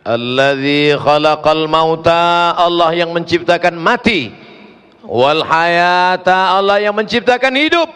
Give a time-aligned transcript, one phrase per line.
[0.00, 4.32] Alladzi khalaqal mauta Allah yang menciptakan mati.
[5.04, 7.88] Wal hayata Allah yang menciptakan hidup.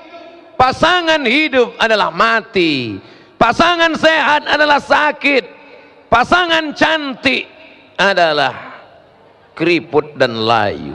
[0.61, 3.01] Pasangan hidup adalah mati.
[3.40, 5.48] Pasangan sehat adalah sakit.
[6.12, 7.49] Pasangan cantik
[7.97, 8.53] adalah
[9.57, 10.95] keriput dan layu.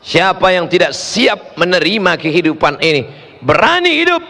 [0.00, 3.04] Siapa yang tidak siap menerima kehidupan ini
[3.44, 4.22] berani hidup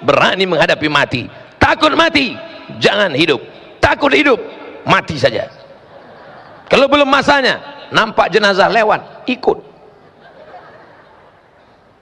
[0.00, 1.26] berani menghadapi mati.
[1.60, 2.32] Takut mati
[2.80, 3.42] jangan hidup.
[3.82, 5.48] Takut hidup mati saja.
[6.70, 9.58] Kalau belum masanya nampak jenazah lewat ikut.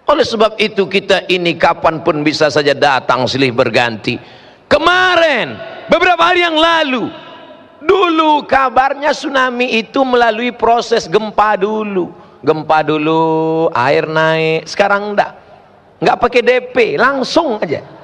[0.09, 4.17] Oleh sebab itu kita ini kapan pun bisa saja datang silih berganti.
[4.69, 5.57] Kemarin
[5.89, 7.09] beberapa hari yang lalu
[7.85, 12.13] dulu kabarnya tsunami itu melalui proses gempa dulu.
[12.41, 15.33] Gempa dulu air naik sekarang enggak.
[16.01, 17.98] Enggak pakai DP langsung aja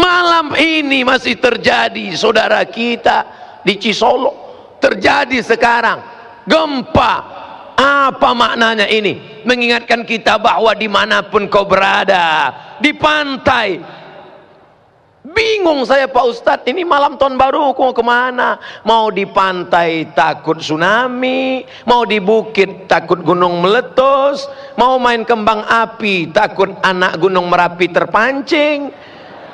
[0.00, 3.28] Malam ini masih terjadi saudara kita
[3.60, 4.32] di Cisolo.
[4.80, 6.00] Terjadi sekarang
[6.48, 7.38] gempa.
[7.80, 9.44] Apa maknanya ini?
[9.44, 13.80] Mengingatkan kita bahwa di mana pun kau berada, di pantai,
[15.20, 18.56] Bingung saya Pak Ustadz, ini malam tahun baru mau ke mana?
[18.88, 24.48] Mau di pantai takut tsunami, mau di bukit takut gunung meletus,
[24.80, 28.88] mau main kembang api takut anak gunung merapi terpancing,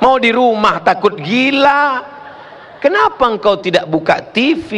[0.01, 2.15] mau di rumah takut gila.
[2.77, 4.69] Kenapa engkau tidak buka TV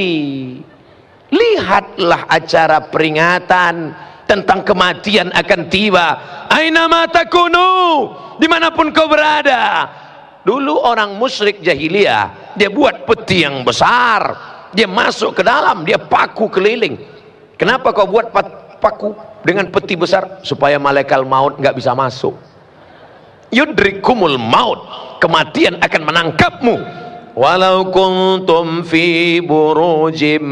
[1.29, 3.93] lihatlah acara peringatan
[4.25, 6.07] tentang kematian akan tiba.
[6.49, 7.69] Aina matakunu
[8.37, 9.89] di mana pun kau berada.
[10.45, 14.49] Dulu orang musyrik jahiliyah dia buat peti yang besar.
[14.73, 16.97] Dia masuk ke dalam dia paku keliling.
[17.57, 18.29] Kenapa kau buat
[18.79, 20.41] paku dengan peti besar?
[20.45, 22.48] Supaya malaikat maut nggak bisa masuk
[23.53, 24.79] yudrikumul maut.
[25.19, 26.75] Kematian akan menangkapmu.
[27.39, 30.43] Walau kuntum fi burujim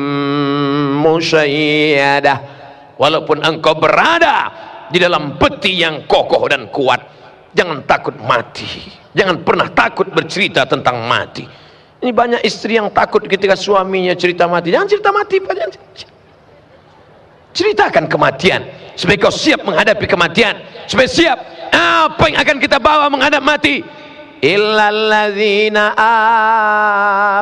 [1.03, 2.37] musayyadah
[2.95, 4.51] walaupun engkau berada
[4.87, 7.03] di dalam peti yang kokoh dan kuat
[7.51, 8.67] jangan takut mati.
[9.11, 11.43] Jangan pernah takut bercerita tentang mati.
[11.97, 14.71] Ini banyak istri yang takut ketika suaminya cerita mati.
[14.71, 15.71] Jangan cerita mati jangan
[17.57, 18.61] ceritakan kematian
[18.97, 20.57] supaya kau siap menghadapi kematian.
[20.89, 21.37] Supaya siap.
[21.69, 23.85] Apa yang akan kita bawa menghadap mati?
[24.41, 25.93] Illalladzina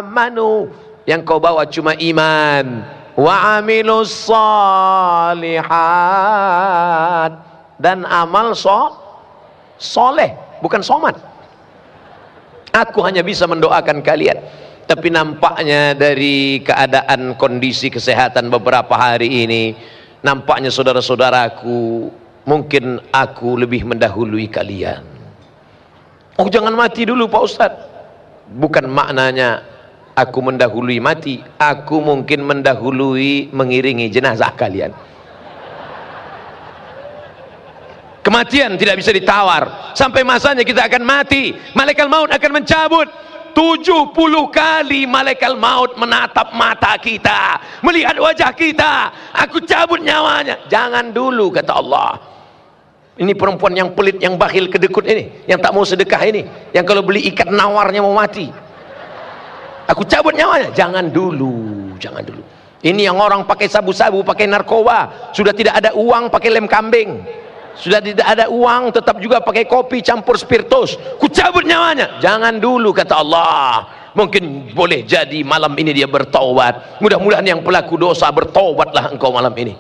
[0.04, 0.68] amanu.
[1.08, 2.84] Yang kau bawa cuma iman.
[3.16, 5.72] Wa amilus salihat.
[7.80, 8.92] Dan amal so
[9.80, 11.16] soleh bukan somat.
[12.76, 14.36] Aku hanya bisa mendoakan kalian.
[14.86, 19.74] Tapi nampaknya dari keadaan kondisi kesehatan beberapa hari ini
[20.26, 22.10] nampaknya saudara-saudaraku
[22.50, 25.06] mungkin aku lebih mendahului kalian.
[26.42, 27.84] Oh jangan mati dulu Pak Ustadz
[28.50, 29.62] bukan maknanya
[30.18, 34.90] aku mendahului mati aku mungkin mendahului mengiringi jenazah kalian.
[38.26, 39.94] Kematian tidak bisa ditawar.
[39.94, 43.06] Sampai masanya kita akan mati malaikat maut akan mencabut
[43.56, 44.12] 70
[44.52, 51.72] kali malaikat maut menatap mata kita melihat wajah kita aku cabut nyawanya jangan dulu kata
[51.80, 52.36] Allah
[53.16, 56.44] ini perempuan yang pelit, yang bakhil, kedekut ini, yang tak mau sedekah ini,
[56.76, 58.52] yang kalau beli ikat nawarnya mau mati.
[59.88, 62.44] Aku cabut nyawanya, jangan dulu, jangan dulu.
[62.84, 67.24] Ini yang orang pakai sabu-sabu, pakai narkoba, sudah tidak ada uang pakai lem kambing.
[67.76, 70.96] Sudah tidak ada uang, tetap juga pakai kopi campur spiritus.
[71.20, 73.88] Ku cabut nyawanya, jangan dulu kata Allah.
[74.16, 77.04] Mungkin boleh jadi malam ini dia bertaubat.
[77.04, 79.76] Mudah-mudahan yang pelaku dosa bertaubatlah engkau malam ini.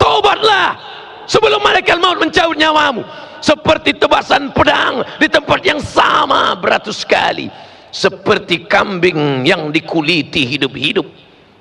[0.00, 0.80] Taubatlah
[1.28, 3.04] sebelum malaikat maut mencabut nyawamu
[3.44, 7.52] seperti tebasan pedang di tempat yang sama beratus kali
[7.92, 11.04] seperti kambing yang dikuliti hidup-hidup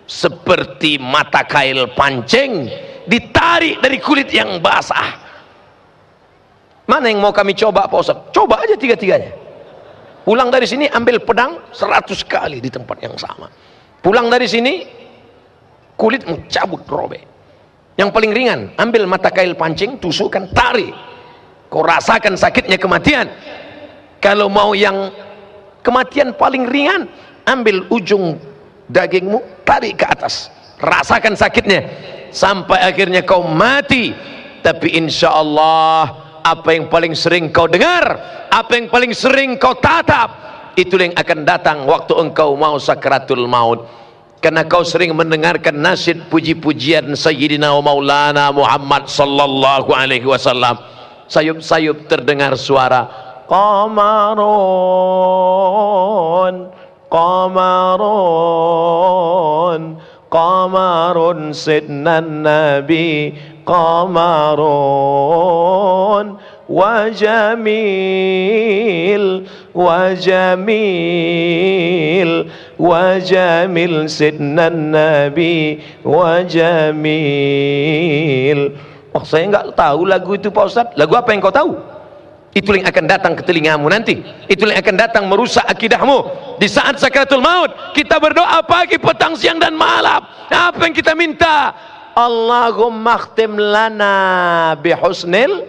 [0.08, 2.68] seperti mata kail pancing
[3.08, 5.23] ditarik dari kulit yang basah
[6.94, 8.18] mana yang mau kami coba Pak Ustaz?
[8.30, 9.34] coba aja tiga-tiganya.
[10.24, 13.50] Pulang dari sini ambil pedang seratus kali di tempat yang sama.
[14.00, 14.86] Pulang dari sini
[15.98, 17.26] kulit mencabut robek.
[17.98, 20.94] Yang paling ringan ambil mata kail pancing tusukkan tarik.
[21.68, 23.28] Kau rasakan sakitnya kematian.
[24.24, 25.12] Kalau mau yang
[25.84, 27.10] kematian paling ringan
[27.44, 28.40] ambil ujung
[28.88, 30.48] dagingmu tarik ke atas.
[30.80, 31.84] Rasakan sakitnya.
[32.32, 34.16] Sampai akhirnya kau mati.
[34.64, 38.20] Tapi insya Allah apa yang paling sering kau dengar?
[38.52, 40.30] Apa yang paling sering kau tatap?
[40.76, 43.88] Itu yang akan datang waktu engkau mau sakratul maut.
[44.44, 50.76] Karena kau sering mendengarkan nasid puji-pujian Sayyidina wa Maulana Muhammad sallallahu alaihi wasallam.
[51.32, 53.08] Sayup-sayup terdengar suara
[53.48, 54.44] qamarun
[57.08, 58.42] qamarun
[60.28, 63.32] qamarun sidna nabi
[63.65, 65.29] qamarun
[66.69, 67.65] وجميل
[69.73, 70.71] وجميل
[72.79, 77.41] وجميل سيدنا النبي وجميل
[79.17, 81.81] Oh saya enggak tahu lagu itu Pak Ustaz Lagu apa yang kau tahu?
[82.53, 86.29] Itu yang akan datang ke telingamu nanti Itu yang akan datang merusak akidahmu
[86.61, 90.21] Di saat sakratul maut Kita berdoa pagi, petang, siang dan malam
[90.53, 91.73] Apa yang kita minta?
[92.14, 94.16] Allahumma khtim lana
[94.78, 95.66] bihusnil.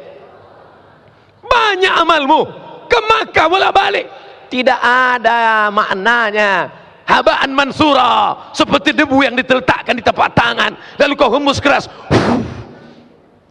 [1.44, 2.40] Banyak amalmu.
[2.88, 4.06] Ke Makkah bolak balik
[4.54, 6.70] tidak ada maknanya.
[7.04, 8.38] Habaan mansura.
[8.54, 10.78] Seperti debu yang diteletakkan di tapak tangan.
[11.02, 11.90] Lalu kau hembus keras.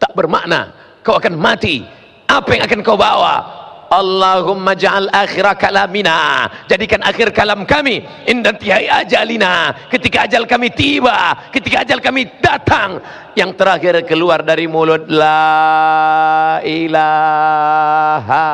[0.00, 0.72] Tak bermakna
[1.04, 1.84] kau akan mati.
[2.24, 3.63] Apa yang akan kau bawa
[3.94, 6.50] Allahumma ja'al akhir kalamina.
[6.66, 8.02] Jadikan akhir kalam kami.
[8.26, 9.70] Indah tihai ajalina.
[9.86, 11.14] Ketika ajal kami tiba
[11.54, 12.98] ketika ajal kami datang
[13.38, 18.50] yang terakhir keluar dari mulut la ilaha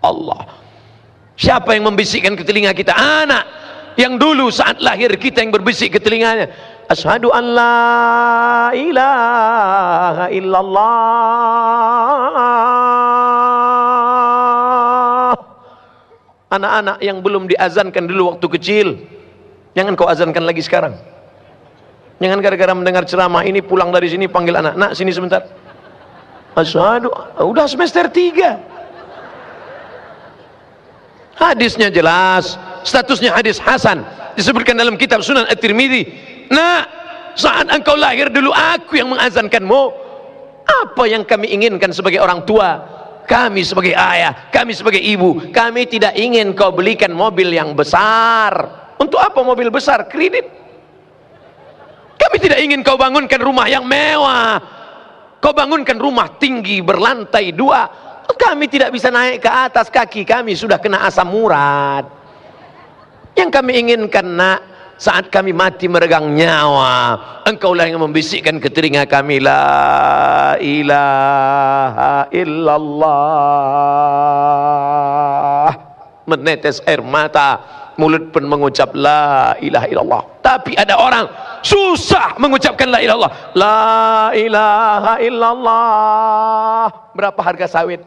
[0.00, 0.40] Allah.
[1.36, 2.92] Siapa yang membisikkan ke telinga kita?
[2.92, 3.44] Anak
[3.96, 6.48] yang dulu saat lahir kita yang berbisik ke telinganya
[6.90, 10.90] Ashadu an la ilaha illallah.
[16.52, 18.88] Anak-anak yang belum diazankan dulu waktu kecil
[19.72, 20.92] Jangan kau azankan lagi sekarang.
[22.20, 24.76] Jangan gara-gara mendengar ceramah ini pulang dari sini panggil anak.
[24.76, 25.42] Nak sini sebentar.
[26.52, 27.08] Ashadu
[27.40, 28.60] Udah semester 3
[31.40, 32.60] Hadisnya jelas.
[32.84, 34.04] Statusnya hadis Hasan.
[34.36, 36.82] Disebutkan dalam kitab Sunan At-Tirmidhi Nak,
[37.38, 39.82] saat engkau lahir dulu aku yang mengazankanmu.
[40.62, 42.80] Apa yang kami inginkan sebagai orang tua?
[43.22, 48.50] Kami sebagai ayah, kami sebagai ibu, kami tidak ingin kau belikan mobil yang besar.
[48.98, 50.10] Untuk apa mobil besar?
[50.10, 50.46] Kredit.
[52.18, 54.58] Kami tidak ingin kau bangunkan rumah yang mewah.
[55.42, 57.90] Kau bangunkan rumah tinggi berlantai dua.
[58.30, 62.06] Kami tidak bisa naik ke atas kaki kami sudah kena asam urat.
[63.34, 64.71] Yang kami inginkan nak
[65.02, 69.42] saat kami mati meregang nyawa engkaulah yang membisikkan ke telinga kami.
[69.42, 73.10] La ilaha illallah.
[76.22, 77.58] Menetes air mata
[77.98, 80.22] mulut pun mengucap la ilaha illallah.
[80.38, 81.26] Tapi ada orang
[81.66, 83.34] susah mengucapkan la ilaha illallah.
[83.58, 87.10] La ilaha illallah.
[87.18, 88.06] Berapa harga sawit?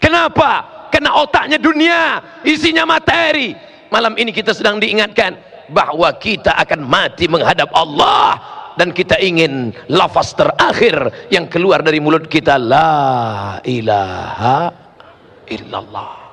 [0.00, 0.88] Kenapa?
[0.88, 5.40] Karena otaknya dunia isinya materi malam ini kita sedang diingatkan
[5.72, 8.36] bahwa kita akan mati menghadap Allah.
[8.76, 14.68] Dan kita ingin lafaz terakhir yang keluar dari mulut kita la ilaha
[15.48, 16.25] illallah